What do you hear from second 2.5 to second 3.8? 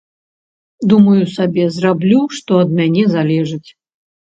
ад мяне залежыць.